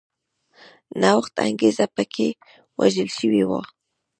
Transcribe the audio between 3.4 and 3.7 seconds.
وه